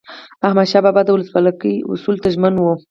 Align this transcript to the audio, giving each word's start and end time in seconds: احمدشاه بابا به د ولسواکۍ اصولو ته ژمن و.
احمدشاه 0.47 0.81
بابا 0.85 1.01
به 1.03 1.07
د 1.07 1.09
ولسواکۍ 1.11 1.75
اصولو 1.91 2.21
ته 2.23 2.29
ژمن 2.35 2.53
و. 2.57 2.63